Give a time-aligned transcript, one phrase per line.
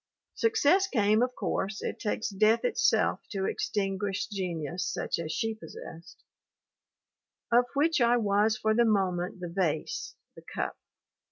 [0.33, 6.23] Success came, of course; it takes death itself to extinguish genius such as she possessed,
[7.51, 10.75] "of which I was for the moment the vase, the cup."